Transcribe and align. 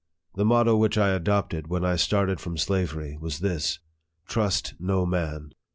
The 0.33 0.45
motto 0.45 0.75
which 0.75 0.97
I 0.97 1.09
adopted 1.09 1.67
when 1.67 1.85
I 1.85 1.95
started 1.95 2.39
from 2.39 2.57
slavery 2.57 3.17
was 3.21 3.37
this" 3.37 3.77
Trust 4.27 4.73
no 4.79 5.05
man 5.05 5.51